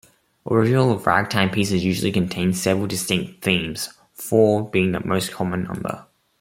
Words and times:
Original 0.49 0.97
ragtime 0.97 1.51
pieces 1.51 1.85
usually 1.85 2.11
contain 2.11 2.53
several 2.53 2.87
distinct 2.87 3.43
themes, 3.43 3.89
four 4.13 4.67
being 4.67 4.93
the 4.93 5.05
most 5.05 5.31
common 5.31 5.65
number. 5.65 6.07